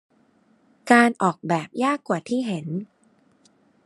[0.91, 2.67] การออกแบบยากกว่าที่เห็น